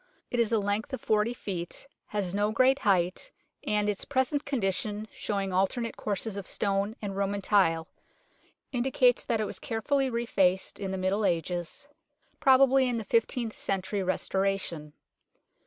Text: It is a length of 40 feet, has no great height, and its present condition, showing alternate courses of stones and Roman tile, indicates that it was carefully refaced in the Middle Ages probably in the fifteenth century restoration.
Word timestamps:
It 0.31 0.39
is 0.39 0.51
a 0.51 0.57
length 0.57 0.93
of 0.93 1.01
40 1.01 1.31
feet, 1.35 1.85
has 2.07 2.33
no 2.33 2.51
great 2.51 2.79
height, 2.79 3.31
and 3.63 3.87
its 3.87 4.03
present 4.03 4.45
condition, 4.45 5.07
showing 5.13 5.53
alternate 5.53 5.95
courses 5.95 6.37
of 6.37 6.47
stones 6.47 6.95
and 7.03 7.15
Roman 7.15 7.39
tile, 7.43 7.87
indicates 8.71 9.23
that 9.25 9.39
it 9.39 9.45
was 9.45 9.59
carefully 9.59 10.09
refaced 10.09 10.79
in 10.79 10.89
the 10.89 10.97
Middle 10.97 11.23
Ages 11.23 11.85
probably 12.39 12.87
in 12.89 12.97
the 12.97 13.03
fifteenth 13.05 13.53
century 13.55 14.01
restoration. 14.01 14.93